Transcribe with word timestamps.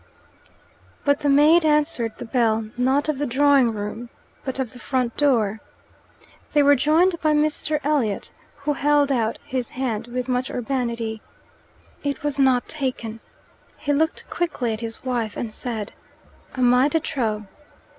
But 1.05 1.19
the 1.19 1.29
maid 1.29 1.63
answered 1.63 2.17
the 2.17 2.25
bell 2.25 2.67
not 2.75 3.07
of 3.07 3.19
the 3.19 3.27
drawing 3.27 3.71
room, 3.71 4.09
but 4.43 4.57
of 4.57 4.73
the 4.73 4.79
front 4.79 5.15
door. 5.15 5.61
They 6.53 6.63
were 6.63 6.75
joined 6.75 7.21
by 7.21 7.33
Mr. 7.33 7.79
Elliot, 7.83 8.31
who 8.55 8.73
held 8.73 9.11
out 9.11 9.37
his 9.45 9.69
hand 9.69 10.07
with 10.07 10.27
much 10.27 10.49
urbanity. 10.49 11.21
It 12.03 12.23
was 12.23 12.39
not 12.39 12.67
taken. 12.67 13.19
He 13.77 13.93
looked 13.93 14.27
quickly 14.27 14.73
at 14.73 14.81
his 14.81 15.03
wife, 15.05 15.37
and 15.37 15.53
said, 15.53 15.93
"Am 16.55 16.73
I 16.73 16.87
de 16.87 16.99
trop?" 16.99 17.43